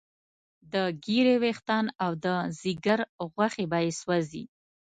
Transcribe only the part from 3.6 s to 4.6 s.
به یې سوځي.